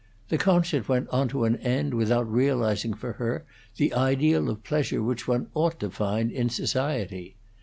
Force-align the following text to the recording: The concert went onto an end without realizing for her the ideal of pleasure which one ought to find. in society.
The 0.29 0.39
concert 0.39 0.89
went 0.89 1.07
onto 1.09 1.43
an 1.43 1.57
end 1.57 1.93
without 1.93 2.27
realizing 2.27 2.95
for 2.95 3.13
her 3.21 3.45
the 3.77 3.93
ideal 3.93 4.49
of 4.49 4.63
pleasure 4.63 5.03
which 5.03 5.27
one 5.27 5.49
ought 5.53 5.79
to 5.81 5.91
find. 5.91 6.31
in 6.31 6.49
society. 6.49 7.35